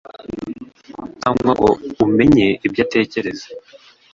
[1.19, 1.67] cyangwa ngo
[2.05, 3.47] umenye ibyo atekereza,